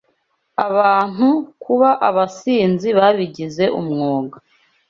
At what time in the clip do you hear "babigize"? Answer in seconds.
2.99-3.63